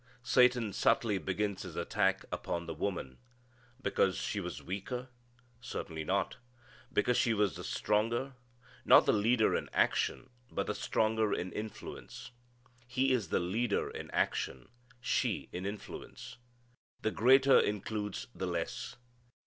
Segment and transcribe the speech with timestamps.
[0.23, 3.19] Satan subtly begins his attack upon the woman.
[3.83, 5.09] Because she was the weaker?
[5.59, 6.37] Certainly not.
[6.91, 8.33] Because she was the stronger.
[8.83, 12.31] Not the leader in action, but the stronger in influence.
[12.87, 14.69] He is the leader in action:
[14.99, 16.37] she in influence.
[17.03, 18.95] The greater includes the less.